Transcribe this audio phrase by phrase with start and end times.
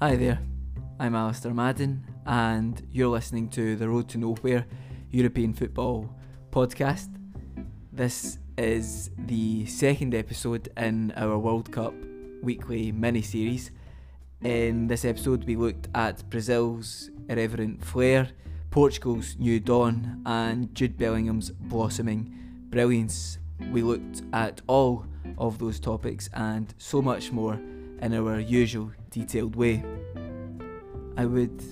[0.00, 0.38] Hi there,
[1.00, 4.64] I'm Alasdair Madden, and you're listening to the Road to Nowhere
[5.10, 6.08] European Football
[6.52, 7.08] podcast.
[7.92, 11.94] This is the second episode in our World Cup
[12.44, 13.72] weekly mini series.
[14.40, 18.28] In this episode, we looked at Brazil's irreverent flair,
[18.70, 22.32] Portugal's new dawn, and Jude Bellingham's blossoming
[22.70, 23.38] brilliance.
[23.72, 25.06] We looked at all
[25.38, 27.60] of those topics and so much more
[28.02, 29.82] in our usual detailed way.
[31.16, 31.62] I would,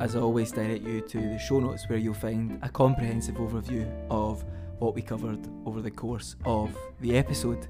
[0.00, 4.44] as always, direct you to the show notes where you'll find a comprehensive overview of
[4.78, 7.68] what we covered over the course of the episode.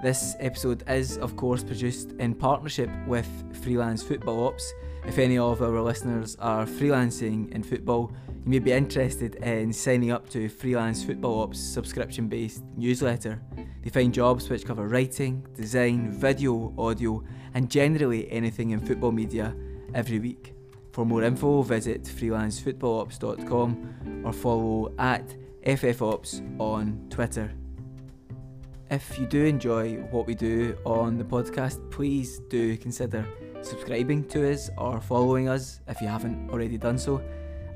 [0.00, 3.26] This episode is, of course, produced in partnership with
[3.64, 4.72] Freelance Football Ops.
[5.04, 8.12] If any of our listeners are freelancing in football,
[8.44, 13.42] you may be interested in signing up to Freelance Football Ops subscription based newsletter.
[13.82, 17.24] They find jobs which cover writing, design, video, audio,
[17.54, 19.52] and generally anything in football media
[19.94, 20.54] every week.
[20.92, 27.50] For more info, visit freelancefootballops.com or follow at FFOps on Twitter.
[28.90, 33.26] If you do enjoy what we do on the podcast, please do consider
[33.60, 37.20] subscribing to us or following us if you haven't already done so.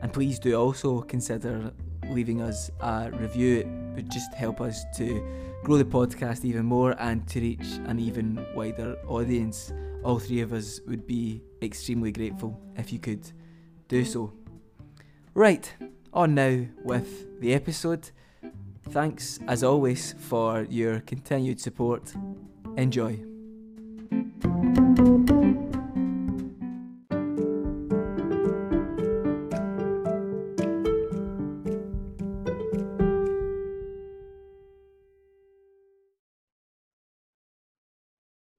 [0.00, 1.70] And please do also consider
[2.08, 3.58] leaving us a review.
[3.58, 5.22] It would just help us to
[5.62, 9.70] grow the podcast even more and to reach an even wider audience.
[10.02, 13.30] All three of us would be extremely grateful if you could
[13.88, 14.32] do so.
[15.34, 15.70] Right,
[16.14, 18.10] on now with the episode.
[18.90, 22.12] Thanks as always for your continued support.
[22.76, 23.18] Enjoy.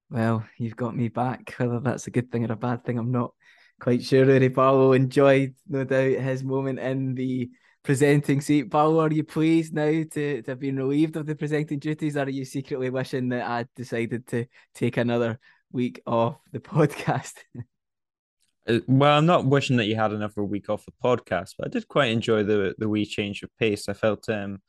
[0.09, 1.55] Well, you've got me back.
[1.57, 3.33] Whether that's a good thing or a bad thing, I'm not
[3.79, 4.25] quite sure.
[4.25, 7.49] Uri Barlow enjoyed, no doubt, his moment in the
[7.83, 8.69] presenting seat.
[8.69, 12.23] Barlow, are you pleased now to, to have been relieved of the presenting duties, or
[12.23, 15.39] are you secretly wishing that I'd decided to take another
[15.71, 17.33] week off the podcast?
[18.67, 21.69] Uh, well, I'm not wishing that you had another week off the podcast, but I
[21.69, 23.89] did quite enjoy the the wee change of pace.
[23.89, 24.61] I felt um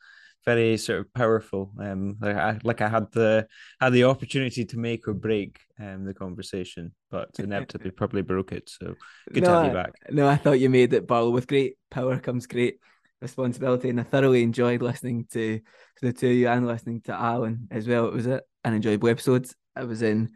[0.45, 1.73] very sort of powerful.
[1.79, 3.47] Um, like I like I had the
[3.81, 8.69] had the opportunity to make or break um the conversation, but inevitably probably broke it.
[8.69, 8.95] So
[9.33, 9.93] good no, to have you back.
[10.11, 11.31] No, I thought you made it, Barlow.
[11.31, 12.79] With great power comes great
[13.25, 17.13] responsibility, and I thoroughly enjoyed listening to, to the two of you and listening to
[17.13, 18.07] Alan as well.
[18.07, 19.49] It was an enjoyable episode.
[19.75, 20.31] I was in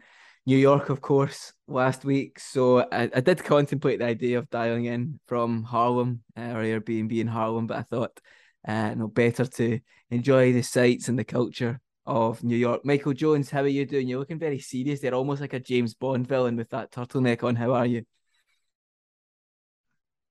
[0.45, 4.85] New York, of course, last week, so I, I did contemplate the idea of dialing
[4.85, 8.19] in from Harlem uh, or Airbnb in Harlem, but I thought
[8.67, 9.79] uh, no better to
[10.09, 12.83] enjoy the sights and the culture of New York.
[12.83, 14.07] Michael Jones, how are you doing?
[14.07, 14.99] You're looking very serious.
[14.99, 17.55] They're almost like a James Bond villain with that turtleneck on.
[17.55, 18.03] How are you?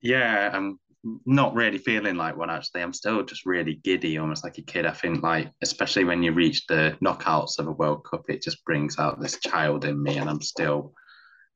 [0.01, 2.83] Yeah, I'm not really feeling like one actually.
[2.83, 4.87] I'm still just really giddy, almost like a kid.
[4.87, 8.65] I think like especially when you reach the knockouts of a World Cup, it just
[8.65, 10.93] brings out this child in me, and I'm still,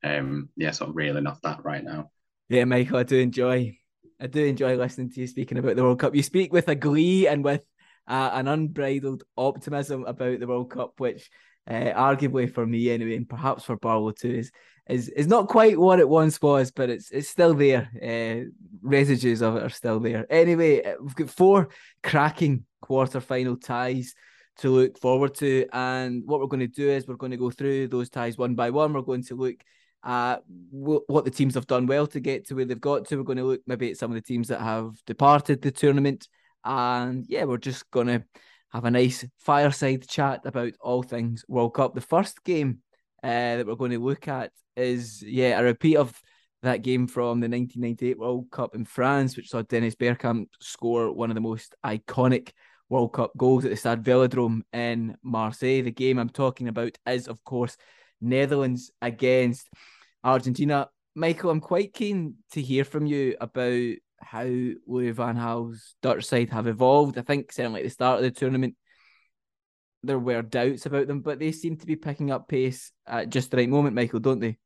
[0.03, 2.09] um, yeah, sort of reeling off that right now.
[2.49, 3.77] Yeah, Michael, I do enjoy,
[4.19, 6.15] I do enjoy listening to you speaking about the World Cup.
[6.15, 7.65] You speak with a glee and with
[8.07, 11.29] uh, an unbridled optimism about the World Cup, which
[11.69, 14.51] uh, arguably for me anyway, and perhaps for Barlow too, is
[14.89, 17.89] is is not quite what it once was, but it's it's still there.
[18.01, 18.49] Uh,
[18.81, 20.25] residues of it are still there.
[20.29, 21.69] Anyway, uh, we've got four
[22.01, 24.13] cracking quarter final ties
[24.57, 27.49] to look forward to, and what we're going to do is we're going to go
[27.49, 28.93] through those ties one by one.
[28.93, 29.55] We're going to look
[30.05, 33.15] at what the teams have done well to get to where they've got to.
[33.15, 36.27] We're going to look maybe at some of the teams that have departed the tournament,
[36.65, 38.23] and yeah, we're just going to
[38.73, 41.93] have a nice fireside chat about all things World Cup.
[41.93, 42.79] The first game
[43.23, 46.19] uh, that we're going to look at is yeah a repeat of
[46.63, 51.29] that game from the 1998 World Cup in France, which saw Dennis Bergkamp score one
[51.29, 52.51] of the most iconic
[52.89, 55.81] World Cup goals at the Stade Velodrome in Marseille.
[55.81, 57.77] The game I'm talking about is, of course,
[58.21, 59.69] Netherlands against
[60.23, 60.89] Argentina.
[61.15, 63.93] Michael, I'm quite keen to hear from you about
[64.23, 67.17] how Louis Van Gaal's Dutch side have evolved.
[67.17, 68.75] I think certainly at the start of the tournament,
[70.03, 73.51] there were doubts about them, but they seem to be picking up pace at just
[73.51, 74.57] the right moment, Michael, don't they?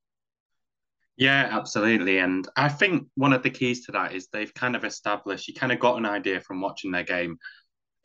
[1.18, 2.20] Yeah, absolutely.
[2.20, 5.54] And I think one of the keys to that is they've kind of established, you
[5.54, 7.38] kind of got an idea from watching their game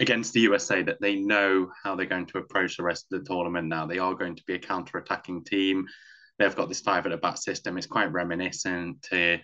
[0.00, 3.26] against the USA that they know how they're going to approach the rest of the
[3.26, 3.86] tournament now.
[3.86, 5.86] They are going to be a counter attacking team.
[6.38, 7.76] They've got this five at the back system.
[7.76, 9.38] It's quite reminiscent to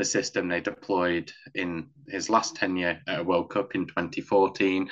[0.00, 4.88] the system they deployed in his last tenure at a World Cup in 2014.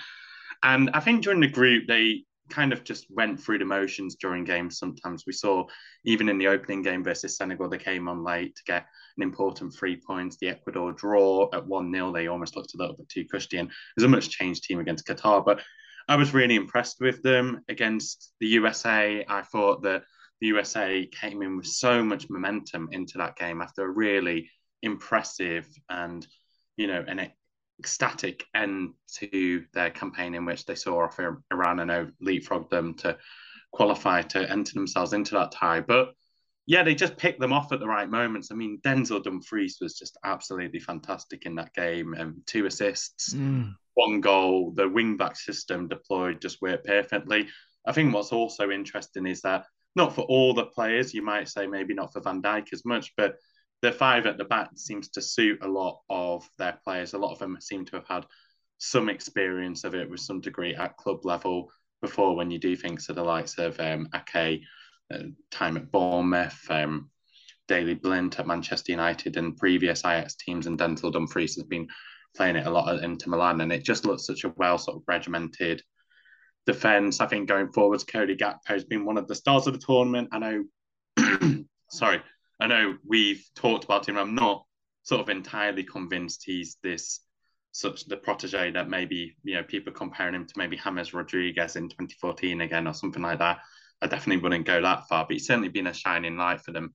[0.62, 4.44] And I think during the group, they kind of just went through the motions during
[4.44, 4.78] games.
[4.78, 5.64] Sometimes we saw,
[6.05, 8.84] even in the opening game versus Senegal, they came on late to get
[9.16, 10.37] an important three points.
[10.37, 13.56] The Ecuador draw at 1 0, they almost looked a little bit too cushy.
[13.56, 15.43] And was a much changed team against Qatar.
[15.43, 15.62] But
[16.06, 19.25] I was really impressed with them against the USA.
[19.26, 20.02] I thought that
[20.43, 24.50] the USA came in with so much momentum into that game after a really
[24.83, 26.27] impressive and,
[26.77, 27.31] you know, an
[27.79, 31.21] ecstatic end to their campaign in which they saw off
[31.53, 33.17] Iran and leapfrogged them to
[33.73, 35.81] qualify to enter themselves into that tie.
[35.81, 36.15] But
[36.67, 38.51] yeah, they just picked them off at the right moments.
[38.51, 42.15] I mean, Denzel Dumfries was just absolutely fantastic in that game.
[42.19, 43.73] Um, two assists, mm.
[43.95, 44.73] one goal.
[44.73, 47.49] The wing back system deployed just worked perfectly.
[47.87, 49.65] I think what's also interesting is that
[49.97, 53.15] not for all the players, you might say maybe not for Van Dijk as much,
[53.17, 53.37] but
[53.83, 57.13] the five at the back seems to suit a lot of their players.
[57.13, 58.27] A lot of them seem to have had
[58.79, 61.71] some experience of it with some degree at club level
[62.01, 64.63] before when you do things of the likes of um, Ake,
[65.13, 65.19] uh,
[65.51, 67.11] time at Bournemouth, um,
[67.67, 71.89] Daley Blind at Manchester United and previous Ajax teams, and Denzel Dumfries has been
[72.37, 74.97] playing it a lot at Inter Milan, and it just looks such a well sort
[74.97, 75.83] of regimented
[76.67, 77.21] defence.
[77.21, 80.29] I think going forwards, Cody Gakpo has been one of the stars of the tournament.
[80.33, 82.23] I know, sorry,
[82.60, 84.19] I know we've talked about him.
[84.19, 84.64] I'm not
[85.02, 87.20] sort of entirely convinced he's this
[87.72, 91.88] such the protege that maybe you know people comparing him to maybe James Rodriguez in
[91.88, 93.58] 2014 again or something like that.
[94.00, 96.94] I definitely wouldn't go that far, but he's certainly been a shining light for them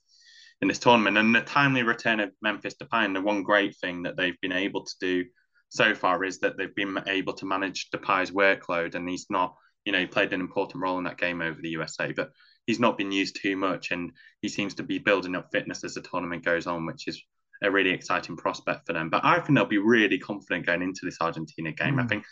[0.61, 1.17] in this tournament.
[1.17, 4.53] And the timely return of Memphis Depay, and the one great thing that they've been
[4.53, 5.25] able to do
[5.69, 9.55] so far is that they've been able to manage Depay's workload, and he's not,
[9.85, 12.31] you know, he played an important role in that game over the USA, but
[12.65, 14.11] he's not been used too much, and
[14.41, 17.21] he seems to be building up fitness as the tournament goes on, which is
[17.61, 19.09] a really exciting prospect for them.
[19.09, 21.95] But I think they'll be really confident going into this Argentina game.
[21.95, 22.03] Mm.
[22.03, 22.25] I think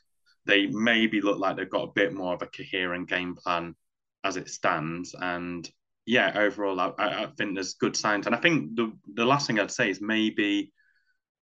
[0.45, 3.75] they maybe look like they've got a bit more of a coherent game plan
[4.23, 5.69] as it stands, and
[6.05, 8.25] yeah, overall, I, I think there's good signs.
[8.25, 10.71] And I think the the last thing I'd say is maybe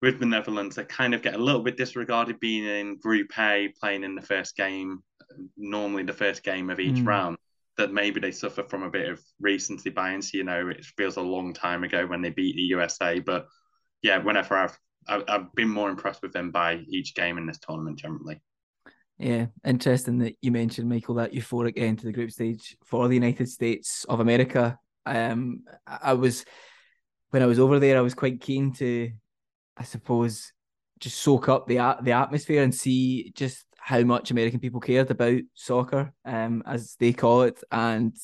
[0.03, 3.73] with the Netherlands, they kind of get a little bit disregarded being in Group A,
[3.81, 5.03] playing in the first game,
[5.57, 7.07] normally the first game of each mm.
[7.07, 7.39] round
[7.77, 10.33] that maybe they suffer from a bit of recency bias.
[10.33, 13.47] You know, it feels a long time ago when they beat the USA, but
[14.03, 14.79] yeah, whenever I've
[15.09, 18.41] I've been more impressed with them by each game in this tournament generally.
[19.19, 23.15] Yeah, interesting that you mentioned Michael that euphoric end to the group stage for the
[23.15, 24.79] United States of America.
[25.07, 26.45] Um, I was
[27.31, 29.11] when I was over there, I was quite keen to,
[29.77, 30.53] I suppose,
[30.99, 35.41] just soak up the the atmosphere and see just how much American people cared about
[35.55, 37.63] soccer, um, as they call it.
[37.71, 38.17] And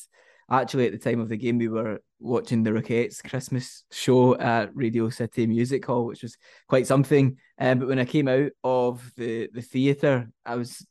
[0.51, 4.75] actually, at the time of the game, we were watching the Rockettes Christmas show at
[4.75, 6.35] Radio City Music Hall, which was
[6.67, 7.37] quite something.
[7.57, 10.85] Um, but when I came out of the the theatre, I was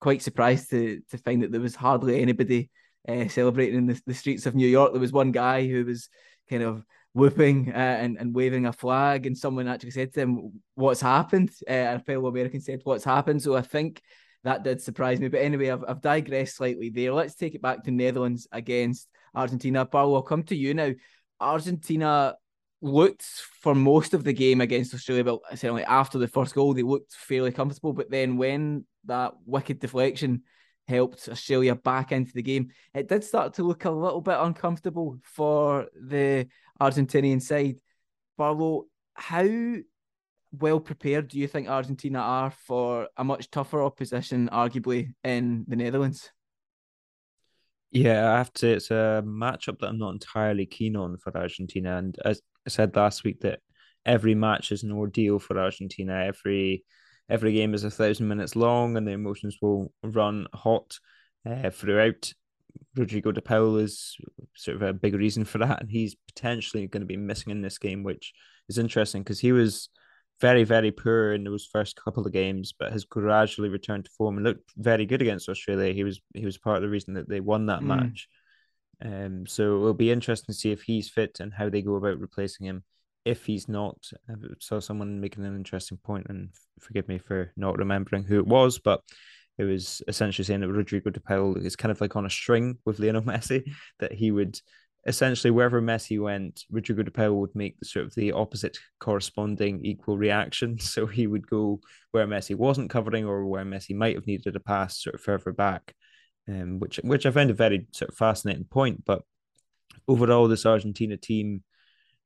[0.00, 2.70] quite surprised to to find that there was hardly anybody
[3.06, 4.92] uh, celebrating in the, the streets of New York.
[4.92, 6.08] There was one guy who was
[6.48, 6.82] kind of
[7.16, 11.50] whooping uh, and, and waving a flag, and someone actually said to him, "What's happened?"
[11.68, 14.02] Uh, a fellow American said, "What's happened?" So I think
[14.44, 15.28] that did surprise me.
[15.28, 17.14] But anyway, I've, I've digressed slightly there.
[17.14, 19.86] Let's take it back to Netherlands against Argentina.
[19.86, 20.92] Paul, I'll come to you now.
[21.40, 22.36] Argentina
[22.82, 23.24] looked
[23.62, 27.14] for most of the game against Australia, but certainly after the first goal, they looked
[27.14, 27.94] fairly comfortable.
[27.94, 30.42] But then when that wicked deflection
[30.86, 35.18] helped Australia back into the game, it did start to look a little bit uncomfortable
[35.22, 36.46] for the
[36.80, 37.80] Argentinian side.
[38.36, 39.46] Barlow, how
[40.52, 45.76] well prepared do you think Argentina are for a much tougher opposition, arguably, in the
[45.76, 46.30] Netherlands?
[47.90, 48.68] Yeah, I have to.
[48.68, 51.96] It's a matchup that I'm not entirely keen on for Argentina.
[51.96, 53.60] And as I said last week, that
[54.04, 56.24] every match is an ordeal for Argentina.
[56.24, 56.84] Every
[57.28, 60.98] every game is a thousand minutes long, and the emotions will run hot
[61.48, 62.32] uh, throughout.
[62.96, 64.16] Rodrigo de Paul is
[64.54, 67.62] sort of a big reason for that, and he's potentially going to be missing in
[67.62, 68.32] this game, which
[68.68, 69.88] is interesting because he was
[70.40, 74.36] very, very poor in those first couple of games, but has gradually returned to form
[74.36, 75.92] and looked very good against Australia.
[75.92, 77.86] He was he was part of the reason that they won that mm.
[77.86, 78.28] match.
[79.04, 82.18] Um, so it'll be interesting to see if he's fit and how they go about
[82.18, 82.84] replacing him.
[83.24, 87.78] If he's not, I saw someone making an interesting point, and forgive me for not
[87.78, 89.00] remembering who it was, but
[89.58, 92.78] it was essentially saying that Rodrigo de Paul is kind of like on a string
[92.84, 93.64] with Lionel Messi,
[94.00, 94.58] that he would
[95.06, 99.84] essentially wherever Messi went, Rodrigo de Paul would make the sort of the opposite corresponding
[99.84, 100.78] equal reaction.
[100.86, 104.60] So he would go where Messi wasn't covering or where Messi might have needed a
[104.60, 105.94] pass sort of further back,
[106.48, 109.04] um, which which I found a very sort of fascinating point.
[109.04, 109.22] But
[110.08, 111.62] overall, this Argentina team,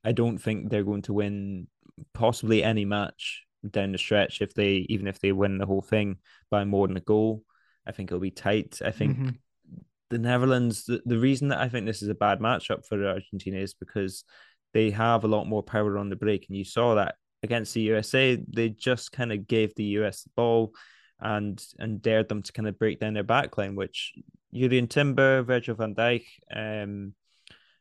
[0.05, 1.69] I don't think they're going to win
[2.15, 6.17] possibly any match down the stretch if they even if they win the whole thing
[6.51, 7.45] by more than a goal.
[7.87, 8.81] I think it'll be tight.
[8.85, 9.31] I think mm-hmm
[10.11, 13.59] the Netherlands, the, the reason that I think this is a bad matchup for Argentina
[13.59, 14.25] is because
[14.75, 16.47] they have a lot more power on the break.
[16.49, 20.31] And you saw that against the USA, they just kind of gave the US the
[20.37, 20.75] ball
[21.21, 24.15] and and dared them to kind of break down their backline, which
[24.55, 26.25] Jurrien Timber, Virgil van Dijk,
[26.55, 27.15] um,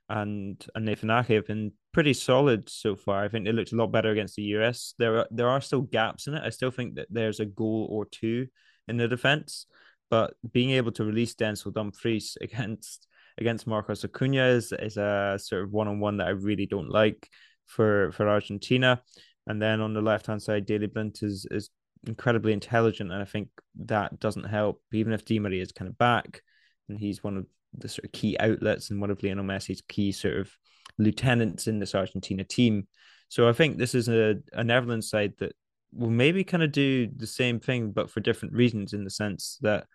[0.10, 3.24] and and Nathan Ake have been pretty solid so far.
[3.24, 4.94] I think they looked a lot better against the US.
[4.98, 6.44] There are there are still gaps in it.
[6.44, 8.48] I still think that there's a goal or two
[8.88, 9.68] in the defense,
[10.10, 15.64] but being able to release Denzel Dumfries against against Marcos Acuna is, is a sort
[15.64, 17.30] of one on one that I really don't like
[17.68, 19.02] for for Argentina.
[19.48, 21.70] And then on the left hand side, Daley Blind is is
[22.08, 23.50] incredibly intelligent, and I think
[23.86, 24.82] that doesn't help.
[24.92, 26.42] Even if Di Maria is kind of back,
[26.88, 27.46] and he's one of
[27.78, 30.52] the sort of key outlets and one of Lionel Messi's key sort of
[30.98, 32.88] lieutenants in this Argentina team.
[33.30, 35.54] So I think this is a, a Netherlands side that
[35.94, 39.58] will maybe kind of do the same thing, but for different reasons, in the sense
[39.62, 39.86] that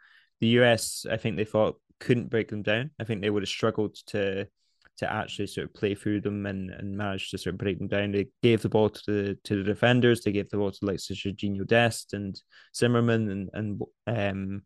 [0.41, 2.91] the US, I think they thought couldn't break them down.
[3.01, 4.47] I think they would have struggled to
[4.97, 7.89] to actually sort of play through them and, and manage to sort of break them
[7.89, 8.13] down.
[8.13, 10.21] They gave the ball to the to the defenders.
[10.21, 12.41] They gave the ball to like Serginho Dest and
[12.77, 14.63] Zimmerman and and um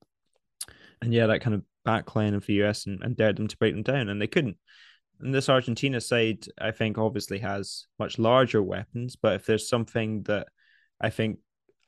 [1.00, 3.74] and yeah, that kind of backline of the US and, and dared them to break
[3.74, 4.58] them down, and they couldn't.
[5.20, 9.16] And this Argentina side, I think, obviously has much larger weapons.
[9.16, 10.48] But if there's something that
[11.00, 11.38] I think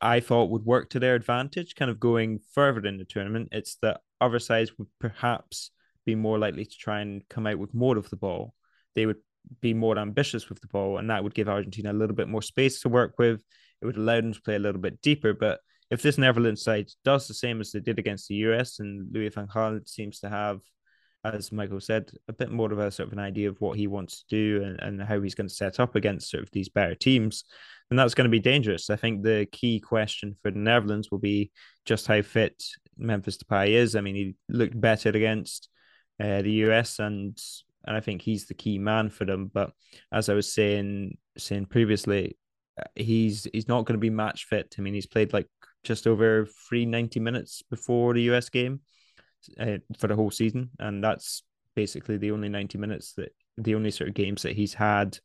[0.00, 3.76] I thought would work to their advantage, kind of going further in the tournament, it's
[3.82, 5.70] that other sides would perhaps
[6.06, 8.54] be more likely to try and come out with more of the ball.
[8.94, 9.20] They would
[9.60, 12.42] be more ambitious with the ball, and that would give Argentina a little bit more
[12.42, 13.42] space to work with.
[13.80, 15.34] It would allow them to play a little bit deeper.
[15.34, 15.60] But
[15.90, 19.28] if this Netherlands side does the same as they did against the US, and Louis
[19.28, 20.60] van Gaal seems to have,
[21.24, 23.86] as Michael said, a bit more of a sort of an idea of what he
[23.86, 26.68] wants to do and, and how he's going to set up against sort of these
[26.68, 27.44] better teams,
[27.88, 28.88] then that's going to be dangerous.
[28.88, 31.50] I think the key question for the Netherlands will be
[31.84, 32.62] just how fit
[32.96, 33.96] Memphis Depay is.
[33.96, 35.68] I mean, he looked better against
[36.22, 37.36] uh, the US, and
[37.86, 39.50] and I think he's the key man for them.
[39.52, 39.72] But
[40.12, 42.36] as I was saying saying previously,
[42.78, 44.76] uh, he's he's not going to be match fit.
[44.78, 45.48] I mean, he's played like
[45.84, 48.80] just over three ninety minutes before the US game
[49.58, 51.42] uh, for the whole season, and that's
[51.74, 55.18] basically the only ninety minutes that the only sort of games that he's had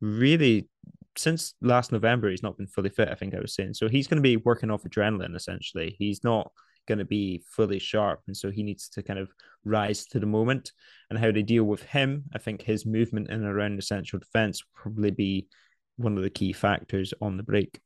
[0.00, 0.68] really
[1.16, 2.30] since last November.
[2.30, 3.08] He's not been fully fit.
[3.08, 3.88] I think I was saying so.
[3.88, 5.96] He's going to be working off adrenaline essentially.
[5.98, 6.50] He's not
[6.86, 9.30] going to be fully sharp, and so he needs to kind of
[9.64, 10.72] rise to the moment.
[11.10, 14.20] And how they deal with him, I think his movement in and around the central
[14.20, 15.48] defense will probably be
[15.96, 17.80] one of the key factors on the break.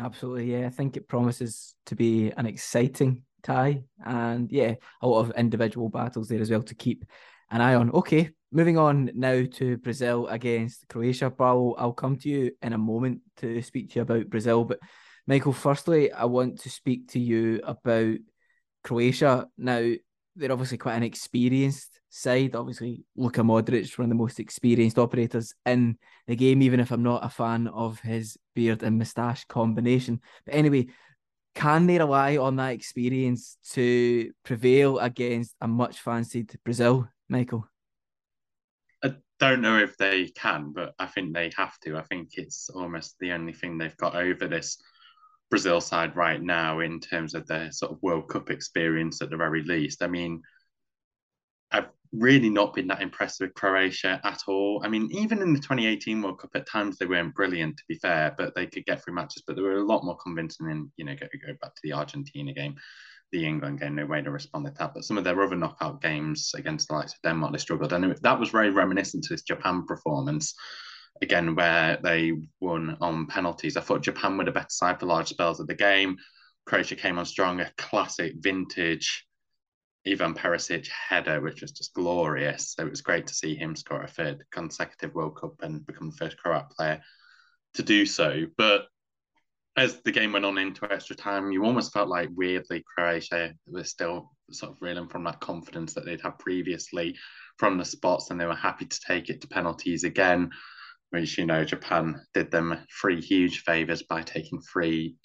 [0.00, 0.66] Absolutely, yeah.
[0.66, 5.90] I think it promises to be an exciting tie, and yeah, a lot of individual
[5.90, 7.04] battles there as well to keep
[7.50, 7.90] an eye on.
[7.90, 11.28] Okay, moving on now to Brazil against Croatia.
[11.28, 14.78] Barlow, I'll come to you in a moment to speak to you about Brazil, but
[15.26, 18.16] Michael, firstly, I want to speak to you about
[18.82, 19.48] Croatia.
[19.58, 19.92] Now,
[20.36, 22.54] they're obviously quite an experienced side.
[22.54, 25.96] Obviously, Luka Modric, one of the most experienced operators in
[26.26, 30.20] the game, even if I'm not a fan of his beard and moustache combination.
[30.44, 30.86] But anyway,
[31.54, 37.68] can they rely on that experience to prevail against a much fancied Brazil, Michael?
[39.02, 41.96] I don't know if they can, but I think they have to.
[41.96, 44.78] I think it's almost the only thing they've got over this
[45.50, 49.36] Brazil side right now in terms of their sort of World Cup experience at the
[49.36, 50.02] very least.
[50.02, 50.42] I mean,
[51.72, 54.80] I've really not been that impressed with Croatia at all.
[54.84, 57.96] I mean, even in the 2018 World Cup, at times they weren't brilliant, to be
[57.96, 59.42] fair, but they could get through matches.
[59.46, 61.92] But they were a lot more convincing in, you know, go, go back to the
[61.94, 62.76] Argentina game,
[63.32, 64.94] the England game, no way to respond to that.
[64.94, 67.92] But some of their other knockout games against the likes of Denmark, they struggled.
[67.92, 70.54] And that was very reminiscent to this Japan performance
[71.22, 73.76] again where they won on penalties.
[73.76, 76.16] I thought Japan were the better side for large spells of the game.
[76.66, 79.26] Croatia came on strong, a classic vintage
[80.06, 82.74] Ivan Perisic header, which was just glorious.
[82.74, 86.10] So it was great to see him score a third consecutive World Cup and become
[86.10, 87.02] the first Croat player
[87.74, 88.46] to do so.
[88.56, 88.86] But
[89.76, 93.90] as the game went on into extra time, you almost felt like weirdly Croatia was
[93.90, 97.16] still sort of reeling from that confidence that they'd had previously
[97.58, 100.50] from the spots, and they were happy to take it to penalties again
[101.10, 105.16] which you know Japan did them three huge favors by taking three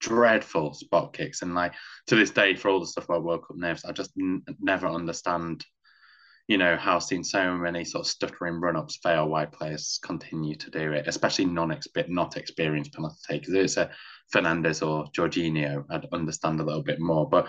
[0.00, 1.42] dreadful spot kicks.
[1.42, 1.74] And like
[2.08, 4.88] to this day, for all the stuff about World Cup nerves, I just n- never
[4.88, 5.64] understand,
[6.48, 10.56] you know, how seeing so many sort of stuttering run ups fail why players continue
[10.56, 13.54] to do it, especially non not experienced penalty takers.
[13.54, 13.90] If it's a
[14.32, 17.28] Fernandez or Jorginho, I'd understand a little bit more.
[17.28, 17.48] But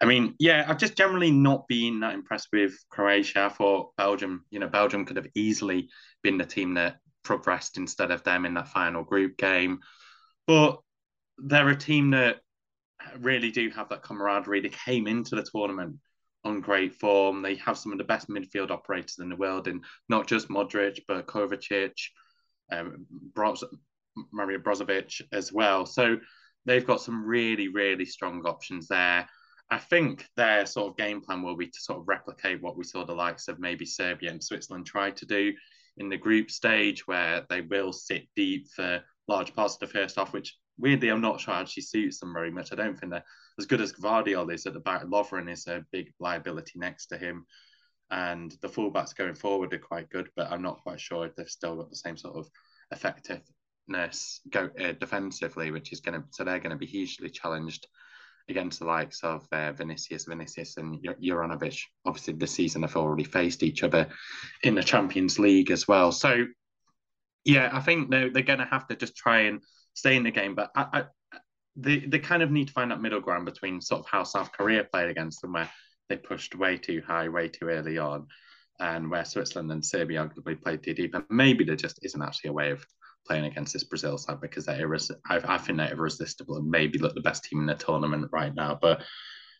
[0.00, 3.44] I mean, yeah, I've just generally not been that impressed with Croatia.
[3.44, 5.88] I thought Belgium, you know, Belgium could have easily
[6.24, 9.80] been the team that progressed instead of them in that final group game.
[10.46, 10.80] But
[11.38, 12.40] they're a team that
[13.18, 14.60] really do have that camaraderie.
[14.60, 15.96] They came into the tournament
[16.44, 17.42] on great form.
[17.42, 21.00] They have some of the best midfield operators in the world, and not just Modric,
[21.06, 21.94] but Kovacic,
[22.70, 23.64] um, Broz-
[24.32, 25.86] Mario Brozovic as well.
[25.86, 26.18] So
[26.64, 29.28] they've got some really, really strong options there.
[29.70, 32.84] I think their sort of game plan will be to sort of replicate what we
[32.84, 35.52] saw the likes of maybe Serbia and Switzerland try to do
[35.96, 40.16] in the group stage, where they will sit deep for large parts of the first
[40.16, 42.72] half, which weirdly I'm not sure actually suits them very much.
[42.72, 43.24] I don't think they're
[43.58, 45.04] as good as Gvardiol is at the back.
[45.04, 47.46] Lovren is a big liability next to him.
[48.10, 51.48] And the fullbacks going forward are quite good, but I'm not quite sure if they've
[51.48, 52.50] still got the same sort of
[52.90, 57.86] effectiveness go uh, defensively, which is going to so they're going to be hugely challenged
[58.48, 61.80] against the likes of uh, Vinicius, Vinicius, and Juranovic.
[62.04, 64.08] Obviously, this season have already faced each other
[64.62, 66.12] in the Champions League as well.
[66.12, 66.46] So,
[67.44, 69.62] yeah, I think they're, they're going to have to just try and
[69.94, 70.54] stay in the game.
[70.54, 71.04] But I, I,
[71.76, 74.52] they, they kind of need to find that middle ground between sort of how South
[74.52, 75.70] Korea played against them, where
[76.08, 78.26] they pushed way too high, way too early on,
[78.80, 81.14] and where Switzerland and Serbia arguably played too deep.
[81.14, 82.84] And maybe there just isn't actually a way of
[83.26, 86.98] playing against this Brazil side because they're irres- I, I think they're irresistible and maybe
[86.98, 88.78] look the best team in the tournament right now.
[88.80, 89.02] But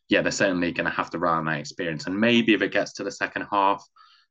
[0.08, 2.06] yeah, they're certainly going to have to rely on that experience.
[2.06, 3.84] And maybe if it gets to the second half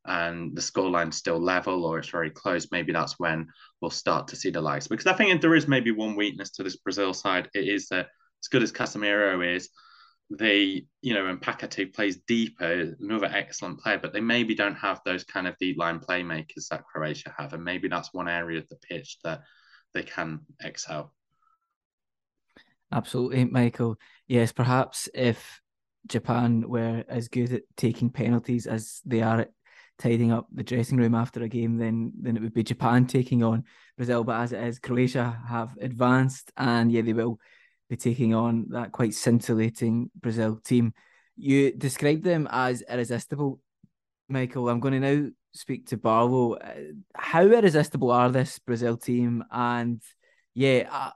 [0.06, 3.48] and the scoreline's still level or it's very close, maybe that's when
[3.82, 4.88] we'll start to see the likes.
[4.88, 7.88] Because I think if there is maybe one weakness to this Brazil side, it is
[7.90, 8.08] that
[8.44, 9.70] as good as Casemiro is,
[10.38, 15.02] they, you know, and Paquetá plays deeper, another excellent player, but they maybe don't have
[15.04, 17.54] those kind of deep line playmakers that Croatia have.
[17.54, 19.42] And maybe that's one area of the pitch that
[19.94, 21.14] they can excel.
[22.92, 23.98] Absolutely, Michael.
[24.28, 25.62] Yes, perhaps if
[26.08, 29.52] Japan were as good at taking penalties as they are at
[30.00, 33.44] tidying up the dressing room after a game, then then it would be Japan taking
[33.44, 33.64] on
[33.98, 34.24] Brazil.
[34.24, 37.40] But as it is, Croatia have advanced, and yeah, they will
[37.92, 40.94] be taking on that quite scintillating Brazil team.
[41.36, 43.60] You described them as irresistible,
[44.30, 44.70] Michael.
[44.70, 46.54] I'm going to now speak to Barlow.
[46.54, 46.74] Uh,
[47.14, 49.44] how irresistible are this Brazil team?
[49.52, 50.02] And
[50.54, 51.12] yeah, I,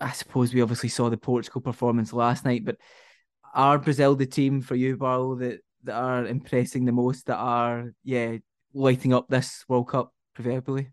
[0.00, 2.76] I suppose we obviously saw the Portugal performance last night, but
[3.54, 7.94] are Brazil the team for you, Barlow, that, that are impressing the most, that are,
[8.02, 8.38] yeah,
[8.72, 10.90] lighting up this World Cup, proverbially?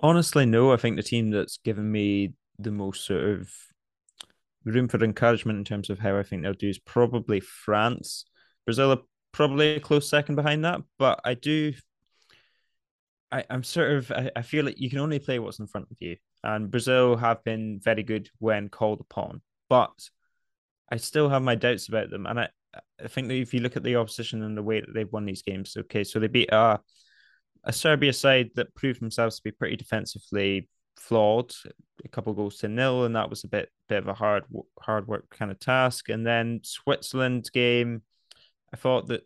[0.00, 0.72] Honestly, no.
[0.72, 3.50] I think the team that's given me the most sort of
[4.64, 8.24] room for encouragement in terms of how I think they'll do is probably France.
[8.64, 11.74] Brazil are probably a close second behind that, but I do.
[13.30, 15.88] I, I'm sort of I, I feel like you can only play what's in front
[15.90, 19.92] of you, and Brazil have been very good when called upon, but
[20.90, 22.48] I still have my doubts about them, and I
[23.02, 25.26] I think that if you look at the opposition and the way that they've won
[25.26, 26.80] these games, okay, so they beat a
[27.64, 31.54] a Serbia side that proved themselves to be pretty defensively flawed,
[32.04, 34.44] a couple goals to nil, and that was a bit bit of a hard
[34.80, 36.08] hard work kind of task.
[36.08, 38.02] And then Switzerland game,
[38.72, 39.22] I thought that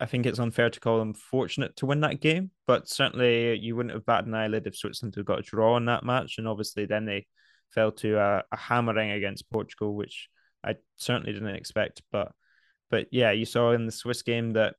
[0.00, 3.76] I think it's unfair to call them fortunate to win that game, but certainly you
[3.76, 6.48] wouldn't have batted an eyelid if Switzerland had got a draw in that match, and
[6.48, 7.26] obviously then they
[7.70, 10.28] fell to a, a hammering against Portugal, which
[10.64, 12.02] I certainly didn't expect.
[12.10, 12.32] But
[12.90, 14.76] but yeah, you saw in the Swiss game that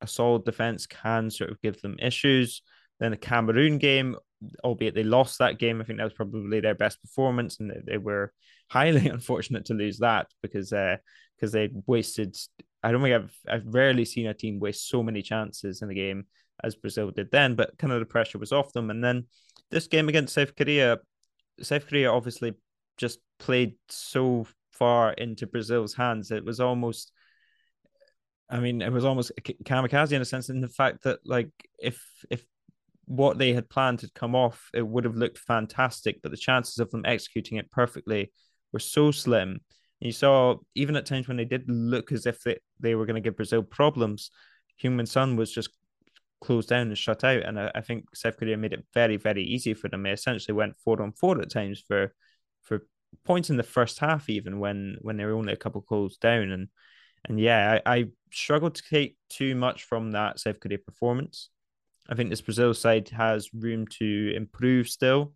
[0.00, 2.62] a solid defense can sort of give them issues.
[3.00, 4.16] Then the Cameroon game,
[4.62, 5.80] albeit they lost that game.
[5.80, 8.32] I think that was probably their best performance, and they, were
[8.70, 12.36] highly unfortunate to lose that because because uh, they wasted.
[12.82, 15.94] I don't think I've I've rarely seen a team waste so many chances in the
[15.94, 16.26] game
[16.62, 18.90] as Brazil did then, but kind of the pressure was off them.
[18.90, 19.26] And then
[19.70, 20.98] this game against South Korea,
[21.60, 22.54] South Korea obviously
[22.96, 26.30] just played so far into Brazil's hands.
[26.30, 27.10] It was almost
[28.50, 29.32] I mean, it was almost
[29.64, 32.44] kamikaze in a sense, in the fact that like if if
[33.06, 36.20] what they had planned had come off, it would have looked fantastic.
[36.22, 38.32] But the chances of them executing it perfectly
[38.72, 39.50] were so slim.
[39.50, 39.60] And
[40.00, 43.14] you saw even at times when they did look as if they, they were going
[43.14, 44.30] to give Brazil problems,
[44.82, 45.70] Heung-min Son was just
[46.40, 47.42] closed down and shut out.
[47.42, 50.02] And I, I, think South Korea made it very, very easy for them.
[50.02, 52.12] They essentially went four on four at times for
[52.62, 52.86] for
[53.24, 56.50] points in the first half, even when when they were only a couple goals down.
[56.50, 56.68] And
[57.26, 61.48] and yeah, I, I struggled to take too much from that South Korea performance.
[62.08, 65.32] I think this Brazil side has room to improve still,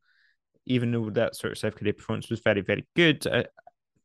[0.67, 3.27] even though that sort of South Korea performance was very, very good.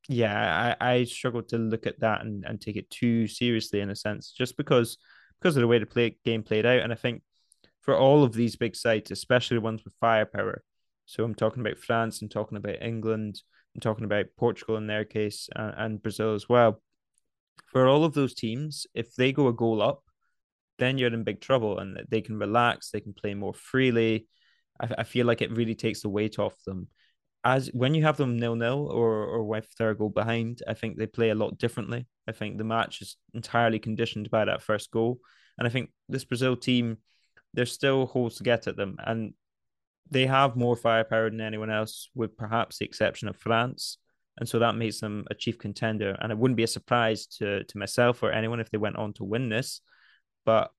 [0.09, 3.89] Yeah, I, I struggled to look at that and, and take it too seriously in
[3.89, 4.97] a sense, just because
[5.39, 6.79] because of the way the play game played out.
[6.79, 7.21] And I think
[7.81, 10.63] for all of these big sides, especially the ones with firepower,
[11.05, 13.41] so I'm talking about France, I'm talking about England,
[13.75, 16.81] I'm talking about Portugal in their case, uh, and Brazil as well.
[17.65, 20.03] For all of those teams, if they go a goal up,
[20.79, 24.27] then you're in big trouble and they can relax, they can play more freely.
[24.81, 26.87] I, I feel like it really takes the weight off them.
[27.43, 30.73] as when you have them nil nil or or if they're a goal behind, I
[30.73, 32.07] think they play a lot differently.
[32.27, 35.19] I think the match is entirely conditioned by that first goal,
[35.57, 36.97] and I think this Brazil team,
[37.53, 39.33] there's still holes to get at them, and
[40.09, 43.97] they have more firepower than anyone else, with perhaps the exception of France.
[44.37, 46.17] And so that makes them a chief contender.
[46.19, 49.13] And it wouldn't be a surprise to, to myself or anyone if they went on
[49.13, 49.81] to win this.
[50.45, 50.71] But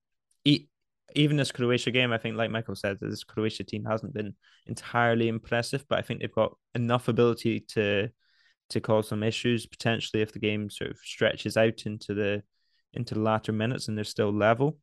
[1.14, 4.34] even this Croatia game, I think, like Michael said, this Croatia team hasn't been
[4.66, 8.08] entirely impressive, but I think they've got enough ability to
[8.70, 12.42] to cause some issues potentially if the game sort of stretches out into the
[12.94, 14.78] into the latter minutes and they're still level.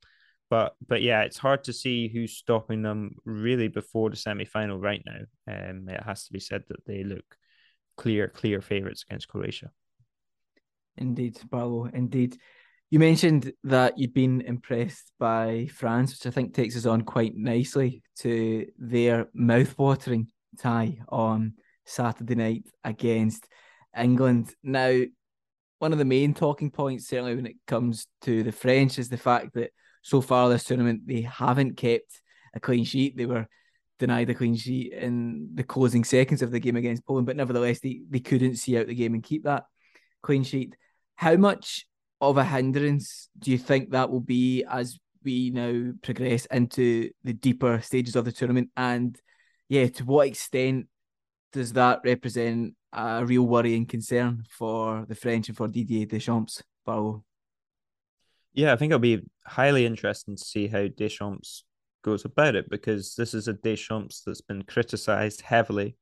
[0.49, 4.79] But but yeah, it's hard to see who's stopping them really before the semi final
[4.79, 5.21] right now.
[5.53, 7.25] Um, it has to be said that they look
[7.97, 9.71] clear clear favourites against Croatia.
[10.97, 11.85] Indeed, Barlow.
[11.85, 12.37] Indeed.
[12.91, 17.33] You mentioned that you'd been impressed by France, which I think takes us on quite
[17.37, 20.27] nicely to their mouth-watering
[20.59, 21.53] tie on
[21.85, 23.47] Saturday night against
[23.97, 24.53] England.
[24.61, 25.03] Now,
[25.79, 29.15] one of the main talking points, certainly when it comes to the French, is the
[29.15, 32.21] fact that so far this tournament they haven't kept
[32.53, 33.15] a clean sheet.
[33.15, 33.47] They were
[33.99, 37.79] denied a clean sheet in the closing seconds of the game against Poland, but nevertheless
[37.79, 39.63] they, they couldn't see out the game and keep that
[40.21, 40.75] clean sheet.
[41.15, 41.85] How much
[42.21, 47.33] of a hindrance do you think that will be as we now progress into the
[47.33, 48.69] deeper stages of the tournament?
[48.77, 49.19] And
[49.67, 50.87] yeah, to what extent
[51.51, 56.61] does that represent a real worry and concern for the French and for Didier Deschamps,
[56.85, 57.23] Barlow?
[58.53, 61.63] Yeah, I think it'll be highly interesting to see how Deschamps
[62.03, 65.97] goes about it because this is a Deschamps that's been criticised heavily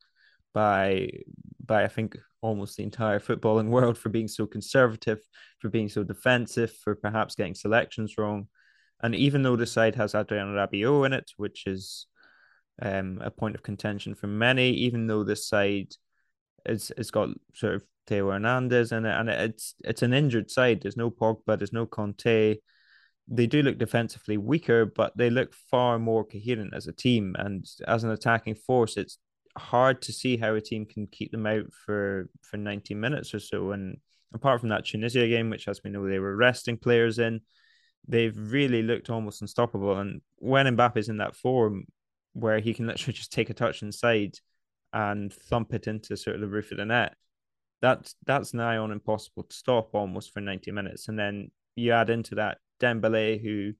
[0.54, 1.10] by
[1.64, 5.20] by I think almost the entire footballing world for being so conservative,
[5.60, 8.48] for being so defensive, for perhaps getting selections wrong.
[9.02, 12.08] And even though the side has Adrien Rabiot in it, which is
[12.82, 15.94] um, a point of contention for many, even though this side
[16.66, 20.82] is it's got sort of Theo Hernandez in it, and it's it's an injured side.
[20.82, 22.58] There's no Pogba, there's no Kanté.
[23.28, 27.36] They do look defensively weaker, but they look far more coherent as a team.
[27.38, 29.20] And as an attacking force, it's
[29.60, 33.40] hard to see how a team can keep them out for for 90 minutes or
[33.40, 33.72] so.
[33.72, 33.98] And
[34.34, 37.42] apart from that Tunisia game, which as we know oh, they were resting players in,
[38.08, 39.98] they've really looked almost unstoppable.
[39.98, 41.86] And when Mbappe's in that form
[42.34, 44.36] where he can literally just take a touch inside
[44.94, 47.16] and thump it into sort of the roof of the net,
[47.82, 51.08] that's that's nigh on impossible to stop almost for 90 minutes.
[51.08, 53.74] And then you add into that Dembele, who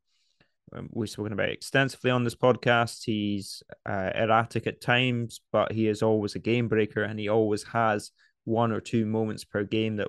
[0.74, 3.02] um, we've spoken about extensively on this podcast.
[3.06, 7.64] He's uh, erratic at times, but he is always a game breaker, and he always
[7.64, 8.12] has
[8.46, 10.08] one or two moments per game that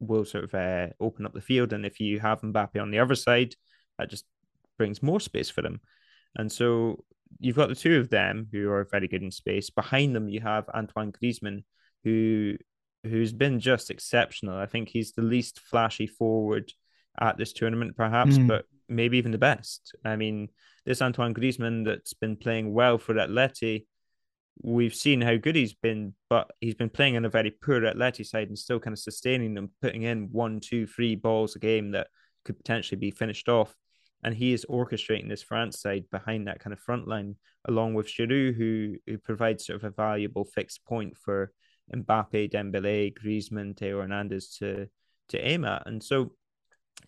[0.00, 1.72] will sort of uh, open up the field.
[1.72, 3.54] And if you have Mbappe on the other side,
[3.98, 4.24] that just
[4.78, 5.80] brings more space for them.
[6.36, 7.04] And so
[7.38, 9.70] you've got the two of them who are very good in space.
[9.70, 11.64] Behind them, you have Antoine Griezmann,
[12.04, 12.56] who
[13.04, 14.56] who's been just exceptional.
[14.56, 16.72] I think he's the least flashy forward
[17.20, 18.46] at this tournament, perhaps, mm.
[18.46, 19.94] but maybe even the best.
[20.04, 20.48] I mean,
[20.84, 23.86] this Antoine Griezmann that's been playing well for Atleti,
[24.62, 28.26] we've seen how good he's been, but he's been playing in a very poor Atleti
[28.26, 31.92] side and still kind of sustaining them, putting in one, two, three balls a game
[31.92, 32.08] that
[32.44, 33.74] could potentially be finished off.
[34.24, 38.06] And he is orchestrating this France side behind that kind of front line, along with
[38.06, 41.52] Giroud, who who provides sort of a valuable fixed point for
[41.92, 44.88] Mbappe, Dembele, Griezmann, Theo Hernandez to
[45.30, 45.86] to aim at.
[45.86, 46.36] And so,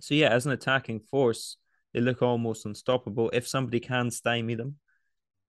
[0.00, 1.56] so yeah, as an attacking force,
[1.94, 3.30] they look almost unstoppable.
[3.32, 4.76] If somebody can stymie them,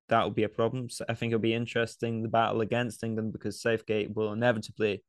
[0.09, 0.89] that will be a problem.
[0.89, 5.03] So I think it'll be interesting the battle against England because Southgate will inevitably,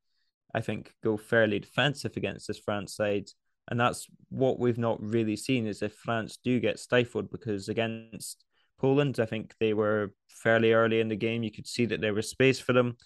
[0.54, 3.28] I think, go fairly defensive against this France side.
[3.68, 8.44] And that's what we've not really seen is if France do get stifled because against
[8.78, 11.42] Poland, I think they were fairly early in the game.
[11.42, 12.96] You could see that there was space for them.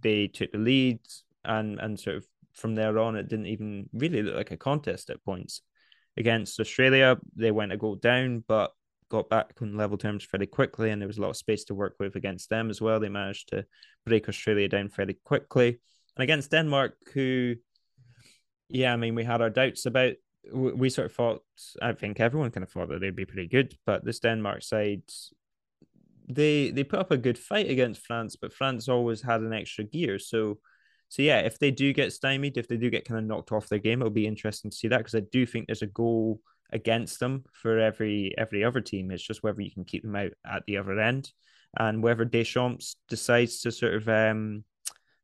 [0.00, 1.00] They took the lead
[1.44, 5.10] and and sort of from there on it didn't even really look like a contest
[5.10, 5.62] at points
[6.16, 7.18] against Australia.
[7.36, 8.72] They went a goal down, but
[9.08, 11.74] got back on level terms fairly quickly, and there was a lot of space to
[11.74, 12.98] work with against them as well.
[12.98, 13.66] They managed to
[14.06, 15.80] break Australia down fairly quickly.
[16.16, 17.56] And against Denmark, who,
[18.68, 20.14] yeah, I mean, we had our doubts about.
[20.52, 21.42] We sort of thought,
[21.80, 25.02] I think everyone kind of thought that they'd be pretty good, but this Denmark side,
[26.28, 29.84] they they put up a good fight against France, but France always had an extra
[29.84, 30.18] gear.
[30.18, 30.58] So
[31.12, 33.68] so yeah, if they do get stymied, if they do get kind of knocked off
[33.68, 36.40] their game, it'll be interesting to see that because I do think there's a goal
[36.72, 39.10] against them for every every other team.
[39.10, 41.30] It's just whether you can keep them out at the other end,
[41.78, 44.64] and whether Deschamps decides to sort of um,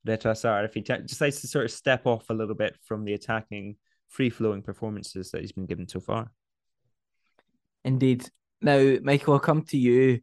[0.05, 2.77] let us retrasar, if he t- decides to sort of step off a little bit
[2.85, 3.77] from the attacking,
[4.11, 6.31] free flowing performances that he's been given so far.
[7.83, 8.29] Indeed.
[8.61, 10.21] Now, Michael, I'll come to you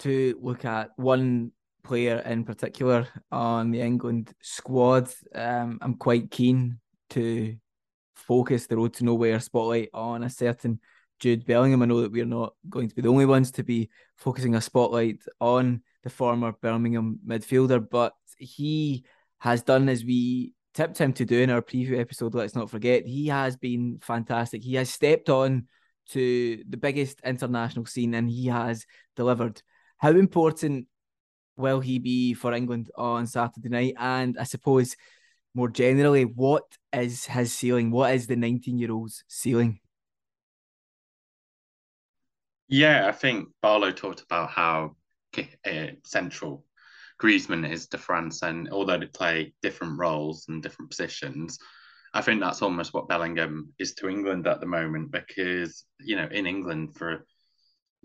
[0.00, 1.52] to look at one
[1.86, 5.08] player in particular on the England squad.
[5.34, 7.56] Um, I'm quite keen to
[8.14, 10.80] focus the road to nowhere spotlight on a certain
[11.20, 11.82] Jude Bellingham.
[11.82, 14.60] I know that we're not going to be the only ones to be focusing a
[14.60, 19.04] spotlight on the former Birmingham midfielder, but he
[19.38, 22.34] has done as we tipped him to do in our preview episode.
[22.34, 24.62] Let's not forget, he has been fantastic.
[24.62, 25.68] He has stepped on
[26.10, 29.62] to the biggest international scene and he has delivered.
[29.98, 30.86] How important
[31.56, 33.94] will he be for England on Saturday night?
[33.98, 34.96] And I suppose
[35.54, 37.90] more generally, what is his ceiling?
[37.90, 39.80] What is the 19 year old's ceiling?
[42.68, 44.96] Yeah, I think Barlow talked about how
[45.38, 46.64] uh, central
[47.20, 51.58] Griezmann is to France, and although they play different roles and different positions,
[52.12, 55.12] I think that's almost what Bellingham is to England at the moment.
[55.12, 57.24] Because you know, in England for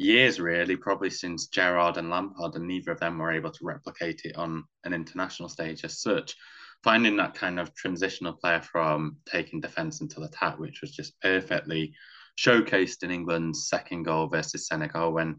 [0.01, 4.21] years, really, probably since Gerrard and Lampard, and neither of them were able to replicate
[4.25, 6.35] it on an international stage as such.
[6.83, 11.93] Finding that kind of transitional player from taking defence until attack, which was just perfectly
[12.39, 15.37] showcased in England's second goal versus Senegal when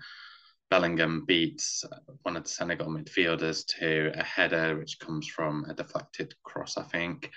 [0.70, 1.84] Bellingham beats
[2.22, 6.84] one of the Senegal midfielders to a header which comes from a deflected cross, I
[6.84, 7.30] think,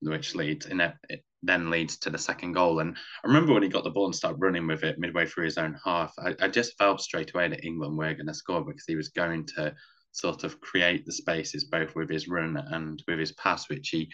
[0.00, 0.94] which leads in it,
[1.42, 2.80] then leads to the second goal.
[2.80, 5.44] And I remember when he got the ball and started running with it midway through
[5.44, 8.64] his own half, I, I just felt straight away that England were going to score
[8.64, 9.74] because he was going to
[10.12, 14.10] sort of create the spaces both with his run and with his pass, which he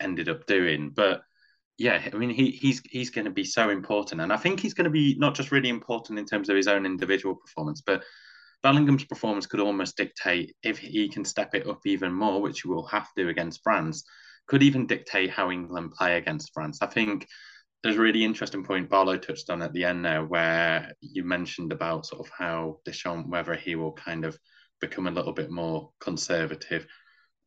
[0.00, 0.90] ended up doing.
[0.94, 1.22] But
[1.78, 4.74] yeah, I mean, he he's he's going to be so important, and I think he's
[4.74, 8.02] going to be not just really important in terms of his own individual performance, but
[8.62, 12.68] Bellingham's performance could almost dictate if he can step it up even more, which he
[12.68, 14.04] will have to against France.
[14.46, 16.78] Could even dictate how England play against France.
[16.80, 17.26] I think
[17.82, 21.72] there's a really interesting point Barlow touched on at the end there, where you mentioned
[21.72, 24.36] about sort of how Deschamps, whether he will kind of
[24.80, 26.86] become a little bit more conservative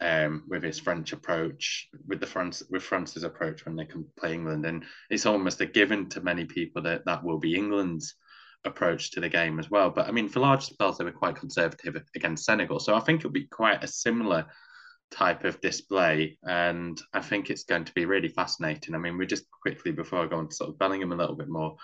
[0.02, 4.34] um, with his French approach, with the France with France's approach when they come play
[4.34, 8.16] England, and it's almost a given to many people that that will be England's
[8.66, 9.90] approach to the game as well.
[9.90, 13.20] But I mean, for large spells, they were quite conservative against Senegal, so I think
[13.20, 14.46] it'll be quite a similar
[15.12, 18.95] type of display, and I think it's going to be really fascinating.
[18.95, 21.36] I mean, we just quickly before I go on to sort of Bellingham a little
[21.36, 21.76] bit more.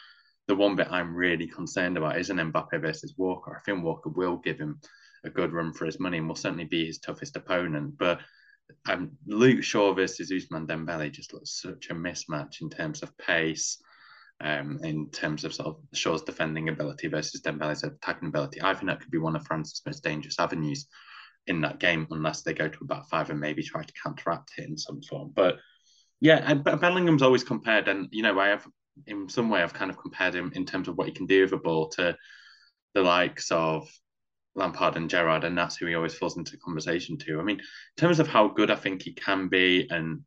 [0.48, 3.56] The one bit I'm really concerned about isn't Mbappe versus Walker.
[3.56, 4.80] I think Walker will give him
[5.24, 7.98] a good run for his money and will certainly be his toughest opponent.
[7.98, 8.20] But
[8.88, 13.80] um, Luke Shaw versus Ousmane Dembele just looks such a mismatch in terms of pace,
[14.42, 18.62] um, in terms of sort of Shaw's defending ability versus Dembele's attacking ability.
[18.62, 20.88] I think that could be one of France's most dangerous avenues
[21.48, 24.52] in that game, unless they go to a back five and maybe try to counteract
[24.58, 25.32] it in some form.
[25.34, 25.58] But
[26.22, 28.68] yeah, Bellingham's always compared, and you know, I have
[29.08, 31.42] in some way I've kind of compared him in terms of what he can do
[31.42, 32.16] with a ball to
[32.94, 33.90] the likes of
[34.56, 37.40] Lampard and Gerrard, and that's who he always falls into conversation to.
[37.40, 40.22] I mean, in terms of how good I think he can be, and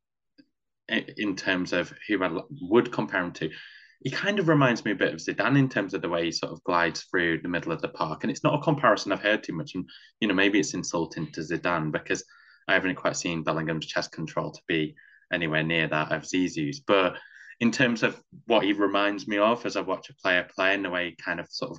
[0.89, 3.51] in terms of who I would compare him to,
[4.01, 6.33] he kind of reminds me a bit of Zidane in terms of the way he
[6.33, 8.23] sort of glides through the middle of the park.
[8.23, 9.89] And it's not a comparison I've heard too much, and
[10.21, 12.25] you know maybe it's insulting to Zidane because
[12.69, 14.95] I haven't quite seen Bellingham's chest control to be
[15.33, 17.17] anywhere near that of Zizou's, but
[17.61, 20.85] in terms of what he reminds me of as I watch a player play and
[20.85, 21.79] the way he kind of sort of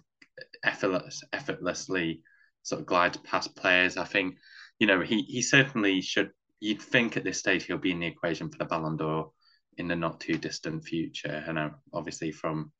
[0.63, 2.21] effortless, effortlessly
[2.63, 3.97] sort of glides past players.
[3.97, 4.36] I think,
[4.79, 6.32] you know, he he certainly should.
[6.60, 9.32] You'd think at this stage he'll be in the equation for the Ballon d'Or
[9.77, 11.43] in the not too distant future.
[11.47, 12.71] And uh, obviously from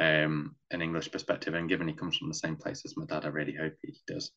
[0.00, 3.24] um, an English perspective, and given he comes from the same place as my dad,
[3.24, 4.30] I really hope he does.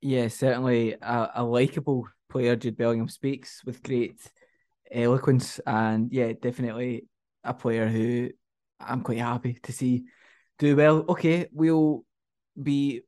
[0.00, 2.56] Yeah, certainly a, a likable player.
[2.56, 4.20] Jude Bellingham speaks with great
[4.90, 7.06] eloquence, and yeah, definitely
[7.44, 8.30] a player who
[8.80, 10.04] I'm quite happy to see
[10.58, 11.04] do well.
[11.08, 12.04] Okay, we'll
[12.60, 13.02] be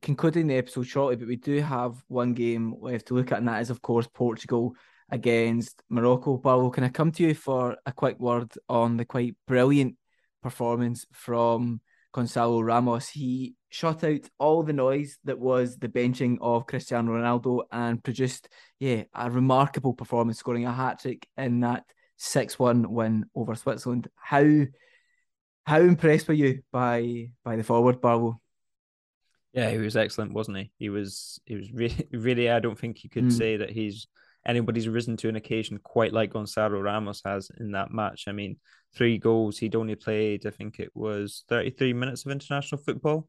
[0.00, 3.48] concluding the episode shortly, but we do have one game left to look at, and
[3.48, 4.74] that is, of course, Portugal
[5.10, 6.36] against Morocco.
[6.36, 9.96] Barlow, can I come to you for a quick word on the quite brilliant
[10.42, 11.80] performance from
[12.14, 13.08] Gonçalo Ramos?
[13.08, 18.48] He shut out all the noise that was the benching of Cristiano Ronaldo and produced,
[18.78, 21.84] yeah, a remarkable performance, scoring a hat trick in that
[22.18, 24.08] 6 1 win over Switzerland.
[24.16, 24.66] How
[25.64, 28.40] how impressed were you by by the forward, Barlow?
[29.52, 30.70] Yeah, he was excellent, wasn't he?
[30.78, 32.50] He was he was really really.
[32.50, 33.32] I don't think you could mm.
[33.32, 34.06] say that he's
[34.48, 38.24] anybody's risen to an occasion quite like Gonçalo Ramos has in that match.
[38.26, 38.56] I mean,
[38.96, 39.58] three goals.
[39.58, 43.28] He'd only played, I think it was 33 minutes of international football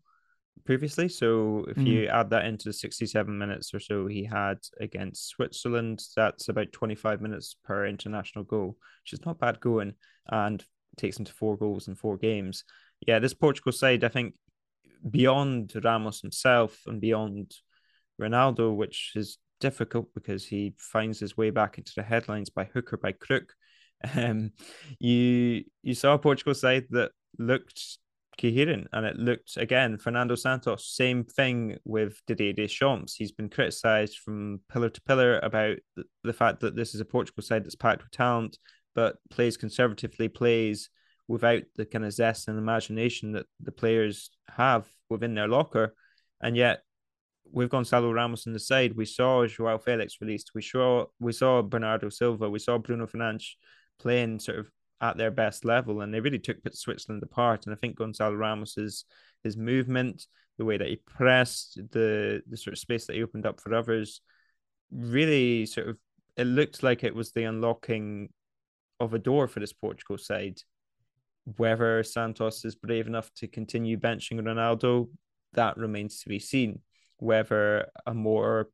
[0.66, 1.10] previously.
[1.10, 1.86] So if mm.
[1.86, 6.72] you add that into the 67 minutes or so he had against Switzerland, that's about
[6.72, 9.94] 25 minutes per international goal, which is not bad going.
[10.32, 10.64] And
[10.98, 12.64] takes him to four goals in four games.
[13.08, 14.36] Yeah, this Portugal side, I think
[15.10, 17.54] beyond Ramos himself and beyond
[18.22, 22.94] Ronaldo, which is difficult because he finds his way back into the headlines by hook
[22.94, 23.54] or by crook.
[24.16, 24.52] Um,
[24.98, 27.98] you you saw a Portugal side that looked
[28.40, 34.18] coherent and it looked again Fernando Santos same thing with Didier Deschamps he's been criticized
[34.20, 37.76] from pillar to pillar about the, the fact that this is a Portugal side that's
[37.76, 38.58] packed with talent
[38.96, 40.90] but plays conservatively plays
[41.28, 45.94] without the kind of zest and imagination that the players have within their locker
[46.42, 46.84] and yet
[47.52, 50.52] with Gonçalo Ramos on the side, we saw Joao Felix released.
[50.54, 52.50] We saw we saw Bernardo Silva.
[52.50, 53.56] We saw Bruno Fernandes
[54.00, 57.66] playing sort of at their best level, and they really took Switzerland apart.
[57.66, 59.06] And I think Gonçalo Ramos's
[59.44, 63.46] his movement, the way that he pressed, the the sort of space that he opened
[63.46, 64.22] up for others,
[64.92, 65.98] really sort of
[66.38, 68.30] it looked like it was the unlocking
[69.00, 70.60] of a door for this Portugal side.
[71.58, 75.10] Whether Santos is brave enough to continue benching Ronaldo,
[75.54, 76.82] that remains to be seen
[77.20, 78.70] whether a more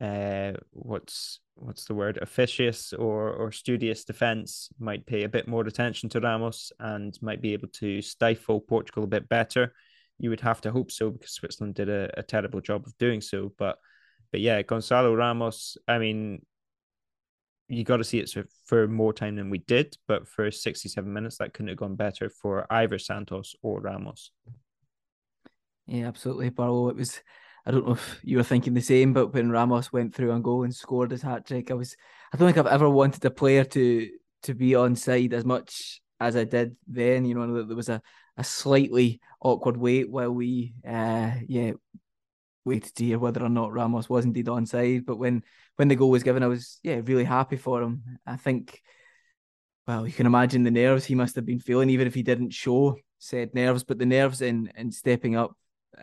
[0.00, 5.62] uh, what's what's the word officious or or studious defense might pay a bit more
[5.62, 9.72] attention to Ramos and might be able to stifle Portugal a bit better.
[10.18, 13.20] You would have to hope so because Switzerland did a, a terrible job of doing
[13.20, 13.52] so.
[13.56, 13.78] But
[14.30, 15.76] but yeah, Gonçalo Ramos.
[15.86, 16.44] I mean,
[17.68, 18.34] you got to see it
[18.66, 22.28] for more time than we did, but for 67 minutes, that couldn't have gone better
[22.28, 24.30] for either Santos or Ramos.
[25.86, 26.88] Yeah, absolutely, Barlow.
[26.88, 27.20] It was
[27.66, 30.44] I don't know if you were thinking the same, but when Ramos went through and
[30.44, 31.96] goal and scored his hat trick, I was
[32.32, 34.10] I don't think I've ever wanted a player to
[34.42, 37.24] to be on side as much as I did then.
[37.24, 38.02] You know, there was a,
[38.36, 41.72] a slightly awkward wait while we uh yeah
[42.66, 45.06] waited to hear whether or not Ramos was indeed on side.
[45.06, 45.42] But when
[45.76, 48.02] when the goal was given, I was yeah really happy for him.
[48.26, 48.82] I think
[49.86, 52.50] well, you can imagine the nerves he must have been feeling, even if he didn't
[52.50, 55.56] show said nerves, but the nerves in in stepping up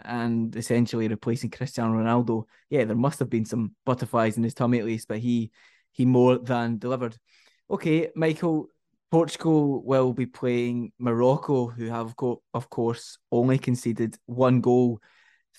[0.04, 4.80] and essentially replacing Cristiano Ronaldo, yeah, there must have been some butterflies in his tummy
[4.80, 5.52] at least, but he
[5.92, 7.18] he more than delivered.
[7.70, 8.68] Okay, Michael,
[9.10, 12.16] Portugal will be playing Morocco, who have
[12.54, 15.02] of course only conceded one goal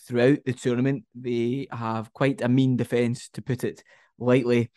[0.06, 1.04] throughout the tournament.
[1.14, 3.84] They have quite a mean defence, to put it
[4.18, 4.70] lightly.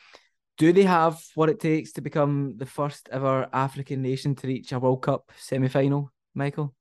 [0.57, 4.71] Do they have what it takes to become the first ever African nation to reach
[4.71, 6.73] a World Cup semi final, Michael?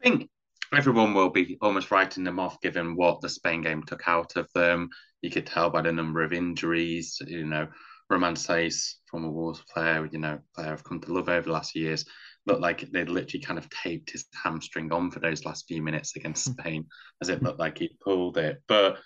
[0.00, 0.30] I think
[0.72, 4.48] everyone will be almost writing them off given what the Spain game took out of
[4.54, 4.88] them.
[5.20, 7.18] You could tell by the number of injuries.
[7.26, 7.68] You know,
[8.10, 11.72] Romain Saïss, former Wolves player, you know, player I've come to love over the last
[11.72, 12.04] few years,
[12.46, 16.16] looked like they'd literally kind of taped his hamstring on for those last few minutes
[16.16, 16.52] against hmm.
[16.52, 16.86] Spain,
[17.20, 18.62] as it looked like he pulled it.
[18.66, 18.98] But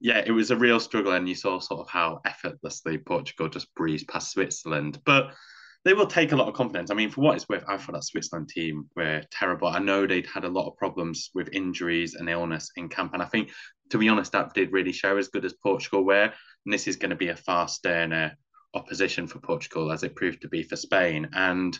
[0.00, 3.74] yeah, it was a real struggle, and you saw sort of how effortlessly Portugal just
[3.74, 5.00] breezed past Switzerland.
[5.04, 5.32] But
[5.84, 6.90] they will take a lot of confidence.
[6.90, 9.68] I mean, for what it's worth, I thought that Switzerland team were terrible.
[9.68, 13.22] I know they'd had a lot of problems with injuries and illness in camp, and
[13.22, 13.50] I think,
[13.90, 16.32] to be honest, that did really show as good as Portugal were.
[16.66, 18.36] And this is going to be a far sterner
[18.74, 21.28] opposition for Portugal as it proved to be for Spain.
[21.32, 21.78] And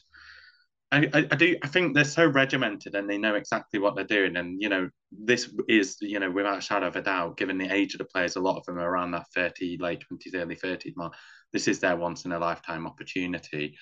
[0.92, 4.37] I, I, do I think they're so regimented and they know exactly what they're doing.
[4.37, 7.72] And you know, this is you know without a shadow of a doubt, given the
[7.72, 10.57] age of the players, a lot of them are around that thirty, late twenties, early
[10.57, 11.14] thirties mark.
[11.53, 13.76] This is their once in a lifetime opportunity,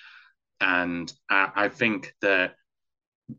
[0.61, 2.53] and I, I think that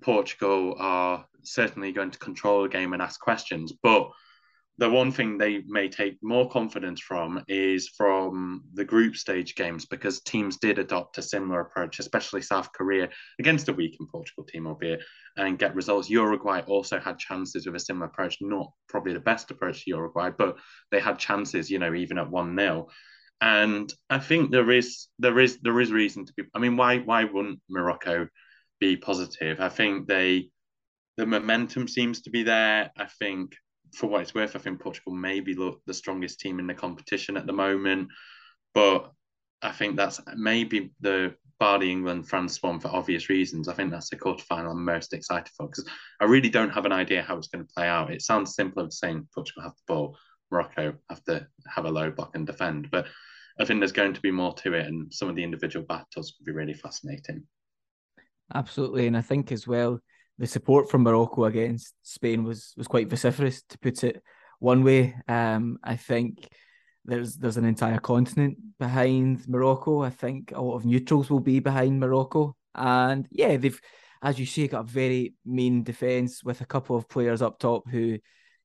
[0.00, 4.11] Portugal are certainly going to control the game and ask questions, but
[4.81, 9.85] the one thing they may take more confidence from is from the group stage games
[9.85, 14.66] because teams did adopt a similar approach, especially South Korea against a weakened Portugal team,
[14.66, 15.03] albeit,
[15.37, 16.09] and get results.
[16.09, 20.31] Uruguay also had chances with a similar approach, not probably the best approach to Uruguay,
[20.31, 20.57] but
[20.90, 22.88] they had chances, you know, even at 1 0.
[23.43, 26.99] And I think there is there is there is reason to be I mean, why
[27.01, 28.29] why wouldn't Morocco
[28.81, 29.61] be positive?
[29.61, 30.49] I think they
[31.19, 32.90] the momentum seems to be there.
[32.97, 33.53] I think
[33.94, 37.37] for what it's worth, I think Portugal may be the strongest team in the competition
[37.37, 38.09] at the moment.
[38.74, 39.12] But
[39.62, 43.68] I think that's maybe the bar the England France one for obvious reasons.
[43.68, 45.87] I think that's the quarterfinal I'm most excited for because
[46.20, 48.11] I really don't have an idea how it's going to play out.
[48.11, 50.18] It sounds simpler than saying Portugal have the ball,
[50.50, 53.06] Morocco have to have a low block and defend, but
[53.58, 56.35] I think there's going to be more to it, and some of the individual battles
[56.38, 57.42] will be really fascinating.
[58.54, 60.00] Absolutely, and I think as well
[60.41, 64.23] the support from Morocco against Spain was was quite vociferous, to put it
[64.59, 65.15] one way.
[65.29, 66.49] Um, I think
[67.05, 70.03] there's there's an entire continent behind Morocco.
[70.03, 73.79] I think a lot of neutrals will be behind Morocco, and yeah, they've,
[74.23, 77.87] as you say, got a very mean defense with a couple of players up top
[77.91, 78.19] who,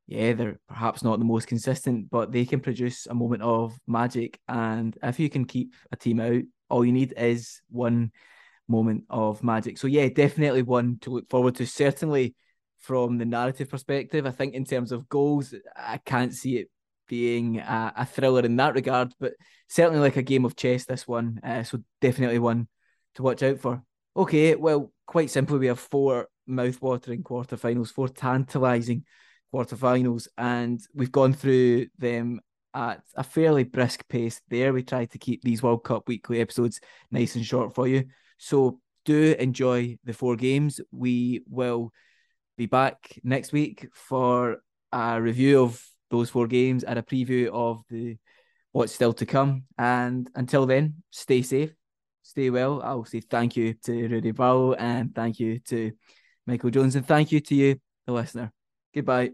[0.08, 4.40] yeah, they're perhaps not the most consistent, but they can produce a moment of magic.
[4.48, 8.12] And if you can keep a team out, all you need is one
[8.68, 9.78] moment of magic.
[9.78, 11.66] So yeah, definitely one to look forward to.
[11.66, 12.36] Certainly
[12.80, 14.26] from the narrative perspective.
[14.26, 16.70] I think in terms of goals, I can't see it
[17.08, 19.34] being a, a thriller in that regard, but
[19.68, 20.86] certainly like a game of chess.
[20.86, 22.68] This one, uh, so definitely one
[23.16, 23.82] to watch out for.
[24.16, 29.04] Okay, well, quite simply, we have four mouth-watering quarterfinals, four tantalising
[29.54, 32.40] quarterfinals, and we've gone through them
[32.74, 34.42] at a fairly brisk pace.
[34.50, 36.80] There, we try to keep these World Cup weekly episodes
[37.12, 38.06] nice and short for you.
[38.38, 40.82] So do enjoy the four games.
[40.92, 41.92] We will
[42.58, 44.58] be back next week for
[44.92, 48.18] a review of those four games and a preview of the
[48.72, 49.64] what's still to come.
[49.78, 51.74] And until then, stay safe,
[52.24, 52.82] stay well.
[52.84, 55.92] I'll say thank you to Rudy Bow and thank you to
[56.46, 58.52] Michael Jones and thank you to you, the listener.
[58.94, 59.32] Goodbye.